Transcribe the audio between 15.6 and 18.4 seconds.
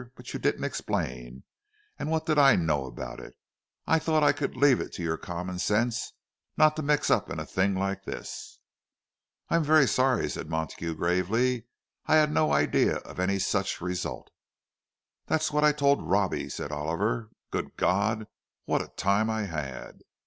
I told Robbie," said Oliver. "Good God,